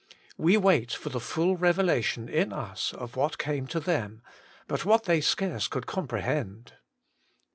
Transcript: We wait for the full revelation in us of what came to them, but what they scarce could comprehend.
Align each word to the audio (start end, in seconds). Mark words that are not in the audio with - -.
We 0.35 0.57
wait 0.57 0.91
for 0.91 1.09
the 1.09 1.19
full 1.19 1.55
revelation 1.57 2.27
in 2.27 2.51
us 2.51 2.91
of 2.91 3.15
what 3.15 3.37
came 3.37 3.67
to 3.67 3.79
them, 3.79 4.23
but 4.65 4.83
what 4.83 5.03
they 5.03 5.21
scarce 5.21 5.67
could 5.67 5.85
comprehend. 5.85 6.73